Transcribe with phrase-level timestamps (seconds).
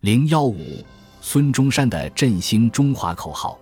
[0.00, 0.82] 零幺五，
[1.20, 3.58] 孙中山的振兴中华口号。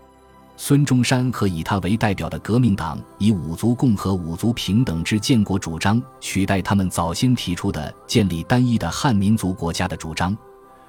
[0.57, 10.37] 孙中山和以他为代表的革命党，以五族共和、五族平等之建国主张取代他们早先提出的建立单一的汉民族国家的主张，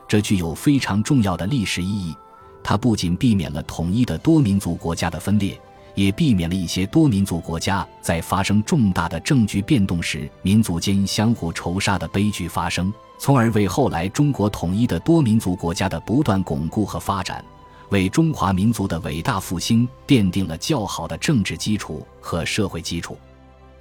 [0.07, 2.15] 这具有非常重要的历史意义。
[2.61, 5.59] 它不仅避免了统一的多民族国家的分裂，
[5.95, 17.43] 也避免了一些多民族国家在发生重大的政局变动时，民族间相互仇杀的悲剧发生，从而为后来中国统一的多民族国家的不断巩固和发展。
[17.89, 23.17] 为中华民族的伟大复兴奠定了较好的政治基础和社会基础。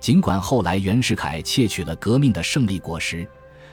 [0.01, 3.29] 尽管后来袁世凯窃取了革命的胜利果实，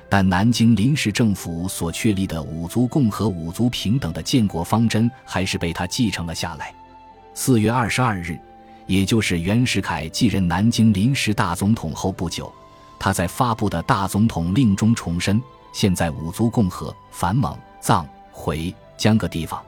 [0.09, 6.75] 但南京临时政府所确立的五族共和、五族平等的建国方针还是被他继承了下来。
[7.33, 8.37] 四月二十二日，
[8.85, 12.53] 也就是袁世凯继任南京临时大总统后不久，
[12.99, 15.41] 他在发布的大总统令中重申：
[15.75, 19.61] 现在五族共和、反蒙、藏、回、江各地方。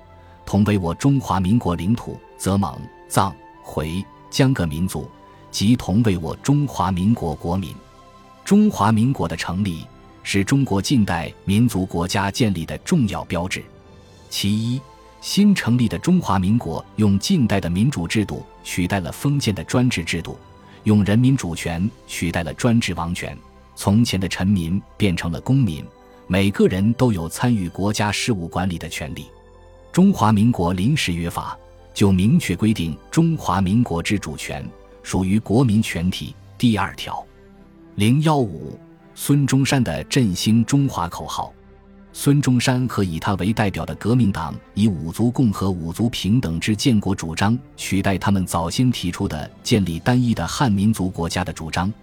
[0.45, 5.11] 同为我中华民国领土，则蒙、藏、回、江各民族，
[5.51, 7.75] 即同为我中华民国国民。
[8.45, 9.85] 中华民国的成立
[10.23, 13.61] 是中国近代民族国家建立的重要标志。
[14.29, 14.79] 其一，
[15.19, 20.39] 新成立的中华民国用近代的民主制度取代了封建的专制制度，
[20.85, 23.37] 用人民主权取代了专制王权。
[23.75, 25.85] 从前的臣民变成了公民，
[26.29, 29.27] 每个人都有参与国家事务管理的权利。
[29.93, 31.57] 中华民国临时约法
[31.93, 34.69] 就明确规定，中华民国之主权
[35.01, 36.35] 属于国民全体。
[36.57, 37.25] 第二条，
[37.95, 38.77] 零幺五，
[39.15, 41.53] 孙中山的振兴中华口号。
[42.11, 51.93] 孙中山和以他为代表的革命党，以五族共和、五族平等之建国主张取代他们早先提出的建立单一的汉民族国家的主张，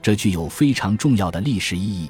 [0.00, 2.08] 这具有非常重要的历史意义。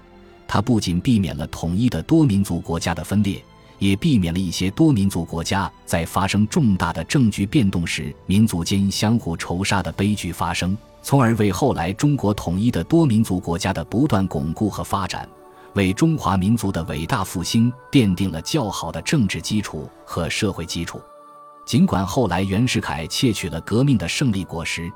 [0.49, 3.43] 它不仅避免了统一的多民族国家的分裂。
[3.79, 15.29] 也避免了一些多民族国家在发生重大的政局变动时，民族间相互仇杀的悲剧发生，从而为后来中国统一的多民族国家的不断巩固和发展，
[15.75, 20.99] 为中华民族的伟大复兴奠定了较好的政治基础和社会基础。
[21.67, 24.91] 尽管后来袁世凯窃取了革命的胜利果实，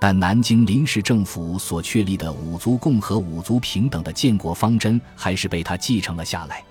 [0.00, 6.62] 但南京临时政府所确立的五族共和、五族平等的建国方针还是被他继承了下来。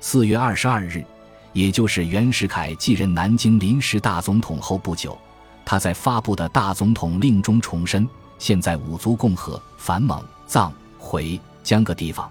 [0.00, 1.04] 四月二十二日，
[1.52, 5.16] 也就是袁世凯继任南京临时大总统后不久，
[5.64, 8.08] 他在发布的大总统令中重申：
[8.38, 12.30] 现在五族共和、反蒙、藏、回、江各地方，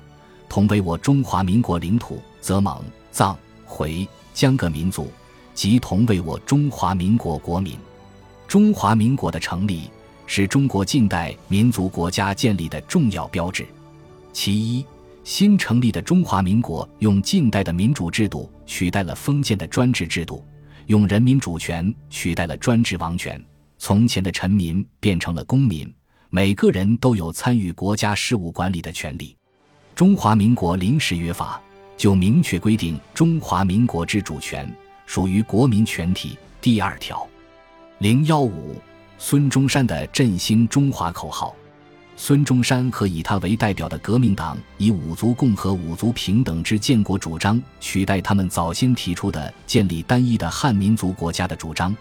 [0.49, 5.09] 同为我中华民国领土，则蒙、藏、回、江各民族，
[5.53, 7.77] 即同为我中华民国国民。
[8.45, 9.89] 中华民国的成立
[10.35, 13.67] 是中国近代民族国家建立的重要标志。
[14.31, 14.83] 其一。
[15.23, 20.43] 新成立的中华民国用近代的民主制度取代了封建的专制制度，
[20.87, 23.39] 用人民主权取代了专制王权。
[23.77, 25.93] 从前的臣民变成了公民，
[26.31, 29.37] 每个人都有参与国家事务管理的权利。
[29.93, 31.61] 中华民国临时约法
[31.95, 34.67] 就明确规定，中华民国之主权
[35.05, 36.35] 属于国民全体。
[36.59, 37.25] 第二条，
[37.99, 38.75] 零幺五，
[39.17, 41.55] 孙中山的振兴中华口号。
[42.15, 51.95] 孙中山和以他为代表的革命党，以五族共和、五族平等之建国主张取代他们早先提出的建立单一的汉民族国家的主张，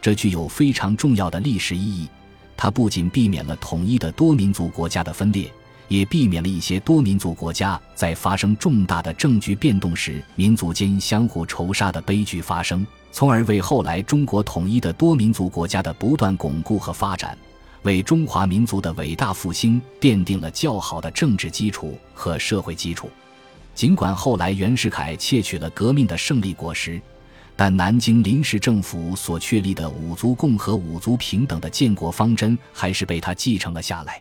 [0.00, 2.08] 这具有非常重要的历史意义。
[2.56, 5.52] 它不仅避免了统一的多民族国家的分裂，
[5.88, 17.36] 也避免了一些多民族国家在发生重大的政局变动时，民族间相互仇杀的悲剧发生，从而为后来中国统一的多民族国家的不断巩固和发展。
[17.82, 23.08] 为中华民族的伟大复兴奠定了较好的政治基础和社会基础。
[23.72, 27.00] 尽管后来袁世凯窃取了革命的胜利果实，
[27.54, 34.20] 但南京临时政府所确立的五族共和、五族平等的建国方针还是被他继承了下来。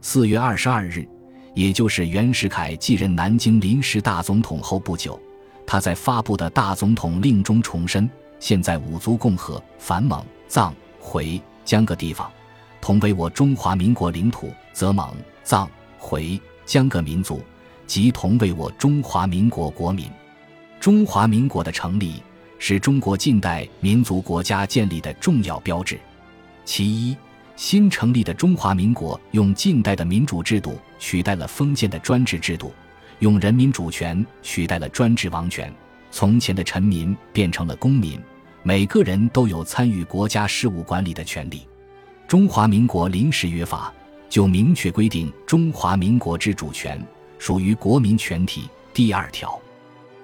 [0.00, 1.08] 四月二十二日，
[1.54, 5.18] 也就是袁世凯继任南京临时大总统后不久，
[5.70, 8.08] 他在发布的大总统令中重申：
[8.40, 12.26] 现在五族共和、反蒙、藏、回、江各地方。
[12.80, 15.14] 同为我中华民国领土，则蒙、
[15.44, 17.42] 藏、回、江各民族，
[17.86, 20.08] 即同为我中华民国国民。
[20.80, 22.22] 中华民国的成立
[22.58, 26.00] 是中国近代民族国家建立的重要标志。
[26.64, 27.14] 其一，
[27.56, 32.72] 新成立的中华民国用近代的民主制度取代了封建的专制制度，
[33.20, 35.72] 用人民主权取代了专制王权。
[36.10, 38.20] 从前的臣民变成了公民，
[38.62, 41.66] 每个人都有参与国家事务管理的权利。
[42.26, 43.92] 中华民国临时约法
[44.28, 46.98] 就明确规定，中华民国之主权
[47.38, 48.68] 属于国民全体。
[48.94, 49.60] 第二条，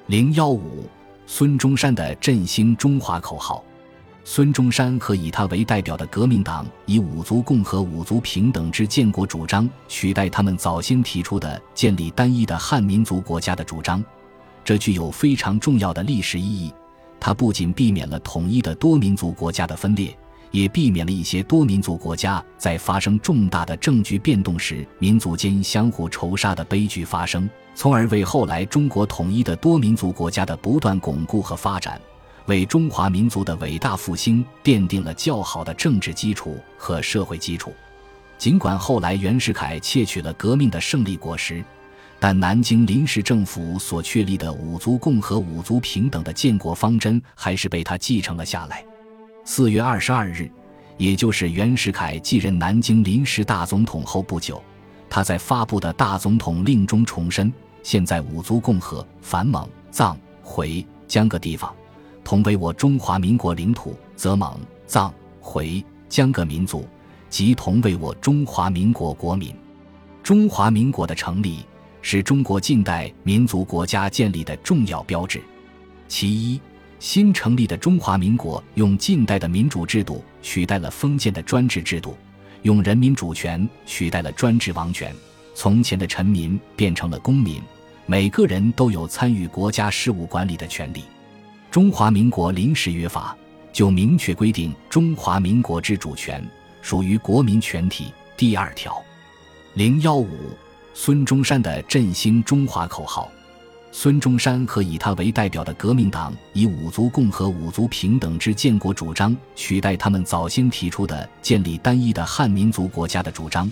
[0.07, 0.89] 零幺五，
[1.27, 3.65] 孙中山的振兴中华口号。
[4.27, 14.03] 孙中山和以他为代表的革命党，以五族共和、五族平等之建国主张，取代他们早先提出的建立单一的汉民族国家的主张。
[14.65, 16.73] 这具有非常重要的历史意义。
[17.21, 20.17] 它不仅避免了统一的多民族国家的分裂，
[20.51, 32.01] 也避免了一些多民族国家在发生重大的政局变动时，民族间相互仇杀的悲剧发生，从而为后来中国统一的多民族国家的不断巩固和发展。
[32.47, 37.73] 为中华民族的伟大复兴奠定了较好的政治基础和社会基础。
[38.37, 41.65] 尽管后来袁世凯窃取了革命的胜利果实，
[42.19, 48.85] 但南京临时政府所确立的五族共和、五族平等的建国方针还是被他继承了下来。
[49.45, 50.51] 四月二十二日，
[50.99, 54.63] 也就是袁世凯继任南京临时大总统后不久，
[55.09, 57.53] 他在发布的大总统令中重申：
[57.83, 61.75] 现在五族共和、反蒙、藏、回、江各地方。
[62.25, 66.89] 同为我中华民国领土，则蒙、藏、回、江各民族，
[67.29, 69.55] 即同为我中华民国国民。
[70.23, 71.59] 中华民国的成立
[72.01, 75.43] 是中国近代民族国家建立的重要标志。
[76.09, 76.59] 其一，
[76.99, 82.17] 新成立的中华民国用近代的民主制度取代了封建的专制制度，
[82.63, 85.15] 用人民主权取代了专制王权。
[85.55, 87.61] 从前的臣民变成了公民，
[88.07, 91.05] 每个人都有参与国家事务管理的权利。
[91.75, 93.37] 中华民国临时约法
[93.73, 96.41] 就明确规定，中华民国之主权
[96.81, 98.13] 属于国民全体。
[98.37, 98.97] 第二条，
[99.73, 100.29] 零幺五，
[100.95, 103.29] 孙中山的振兴中华口号。
[103.91, 113.69] 孙中山和以他为代表的革命党，以五族共和、五族平等之建国主张，取代他们早先提出的建立单一的汉民族国家的主张。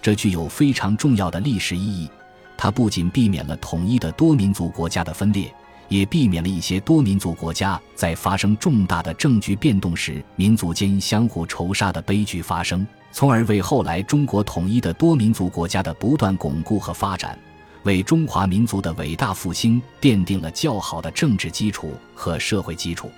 [0.00, 2.08] 这具有非常重要的历史意义。
[2.56, 5.54] 它不仅避免了统一的多民族国家的分裂。
[5.88, 17.38] 也避免了一些多民族国家在发生重大的政局变动时，民族间相互仇杀的悲剧发生，从而为后来中国统一的多民族国家的不断巩固和发展，
[17.82, 23.10] 为中华民族的伟大复兴奠定了较好的政治基础和社会基础。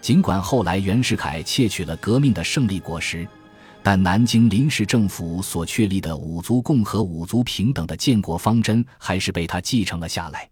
[0.00, 3.26] 尽管后来袁世凯窃取了革命的胜利果实，
[3.82, 10.48] 但南京临时政府所确立的五族共和、五族平等的建国方针还是被他继承了下来。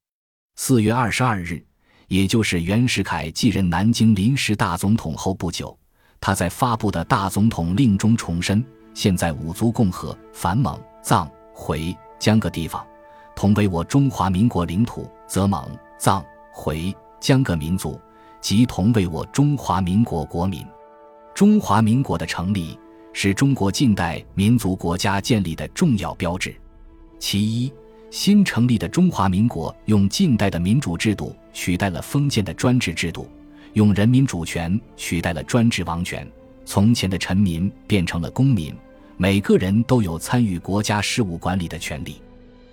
[0.60, 1.64] 四月二十二日，
[2.08, 5.78] 也就是袁世凯继任南京临时大总统后不久，
[6.20, 8.62] 他在发布的大总统令中重申：
[8.92, 12.84] 现在五族共和、反蒙、藏、回、江各地方，
[13.36, 15.64] 同为我中华民国领土，则蒙、
[15.96, 17.98] 藏、回、江各民族，
[18.40, 20.66] 即同为我中华民国国民。
[21.36, 22.76] 中华民国的成立
[23.12, 26.52] 是中国近代民族国家建立的重要标志。
[27.20, 27.72] 其一。
[28.10, 33.28] 新成立的中华民国用近代的民主制度取代了封建的专制制度，
[33.74, 36.26] 用人民主权取代了专制王权。
[36.64, 38.74] 从前的臣民变成了公民，
[39.16, 42.20] 每个人都有参与国家事务管理的权利。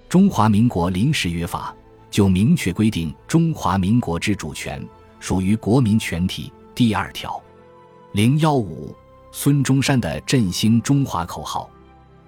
[0.08, 1.76] 中华民国临时约法
[2.10, 4.86] 就明确规定，中华民国之主权
[5.20, 6.52] 属于国民全体。
[6.74, 7.42] 第二条，
[8.12, 8.94] 零幺五，
[9.32, 11.70] 孙中山的振兴中华口号。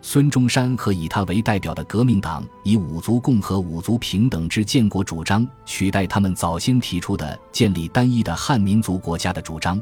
[0.10, 9.78] 孙中山和以他为代表的革命党，以五族共和、五族平等之建国主张，取代他们早先提出的建立单一的汉民族国家的主张。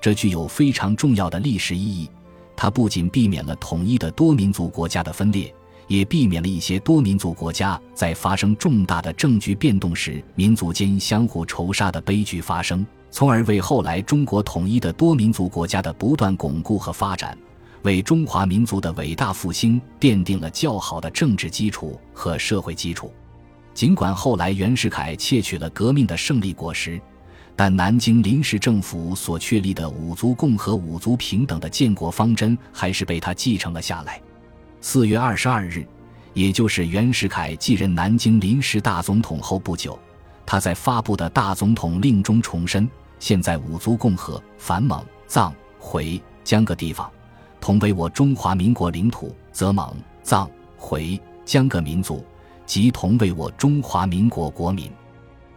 [0.00, 2.08] 这具有非常重要的历史意义。
[2.54, 5.52] 它不仅避免了统一的多民族国家的分裂，
[5.88, 17.36] 也避免了一些多民族国家在发生重大的政局变动时，民族间相互仇杀的悲剧发生，从而为后来中国统一的多民族国家的不断巩固和发展。
[17.86, 23.14] 为中华民族的伟大复兴奠定了较好的政治基础和社会基础。
[23.72, 27.00] 尽管后来袁世凯窃取了革命的胜利果实，
[27.54, 34.20] 但南京临时政府所确立的五族共和、五族平等的建国方针还是被他继承了下来。
[34.80, 35.86] 四月二十二日，
[36.34, 39.96] 也就是袁世凯继任南京临时大总统后不久，
[40.44, 42.90] 他在发布的大总统令中重申：
[43.20, 47.08] 现在五族共和、反蒙、藏、回、江各地方。
[47.60, 52.24] 同为我中华民国领土，则蒙、藏、回、江各民族，
[52.64, 54.90] 即同为我中华民国国民。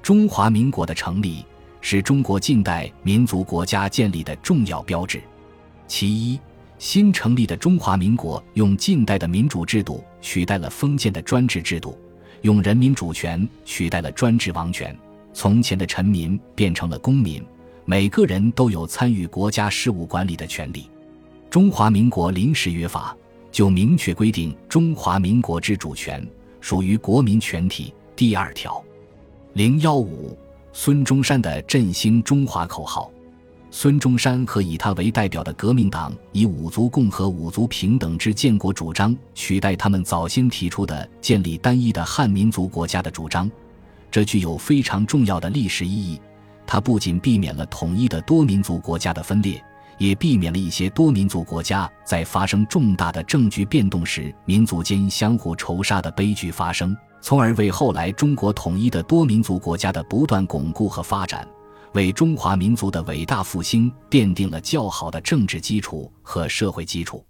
[0.01, 1.45] 中华民国的成立
[1.81, 5.21] 是中国近代民族国家建立的重要标志。
[5.87, 6.39] 其一，
[6.77, 11.97] 新成立的中华民国用近代的民主制度取代了封建的专制制度，
[12.41, 14.97] 用人民主权取代了专制王权。
[15.33, 17.43] 从前的臣民变成了公民，
[17.85, 20.89] 每个人都有参与国家事务管理的权利。
[21.49, 23.17] 中华民国临时约法
[23.51, 26.23] 就明确规定，中华民国之主权
[26.61, 27.91] 属于国民全体。
[28.15, 28.83] 第二条，
[29.53, 30.37] 零幺五，
[30.73, 33.11] 孙中山的振兴中华口号。
[33.71, 43.49] 孙中山和以他为代表的革命党，以五族共和、五族平等之建国主张，取代他们早先提出的建立单一的汉民族国家的主张。
[44.11, 46.21] 这具有非常重要的历史意义。
[46.67, 49.63] 它不仅避免了统一的多民族国家的分裂，
[49.99, 61.47] 也避免了一些多民族国家在发生重大的政局变动时，民族间相互仇杀的悲剧发生，从而为后来中国统一的多民族国家的不断巩固和发展，
[61.93, 67.23] 为中华民族的伟大复兴奠定了较好的政治基础和社会基础。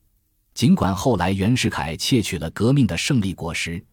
[0.53, 3.83] 尽管后来袁世凯窃取了革命的胜利果实。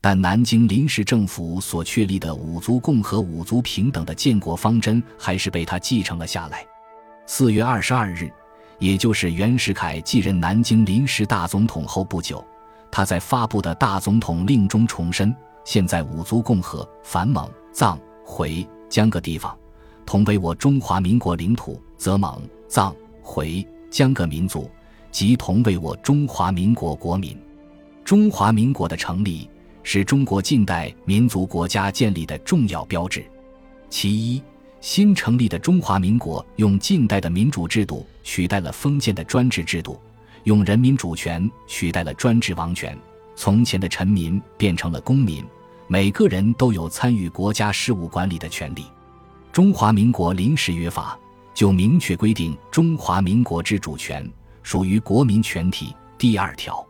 [0.00, 6.62] 但南京临时政府所确立的五族共和、五族平等的建国方针，还是被他继承了下来。
[7.26, 8.30] 四月二十二日，
[8.78, 12.44] 也就是袁世凯继任南京临时大总统后不久，
[12.90, 19.56] 他在发布的大总统令中重申：现在五族共和、反蒙、藏、回、江各地方
[20.04, 24.70] 同为我中华民国领土，则蒙、藏、回、江各民族
[25.10, 27.36] 即同为我中华民国国民。
[28.04, 29.48] 中华民国的成立。
[29.86, 33.22] 是中国近代民族国家建立的重要标志。
[33.90, 34.42] 其一，
[34.84, 39.98] 新成立的中华民国用近代的民主制度取代了封建的专制制度，
[40.42, 42.94] 用人民主权取代了专制王权。
[43.34, 45.42] 从前的臣民变成了公民，
[45.86, 48.84] 每个人都有参与国家事务管理的权利。
[49.50, 51.18] 中华民国临时约法
[51.54, 54.30] 就明确规定中华民国之主权
[54.62, 55.96] 属于国民全体。
[56.18, 56.86] 第二条。